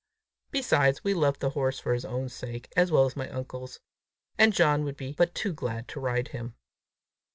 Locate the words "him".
6.29-6.55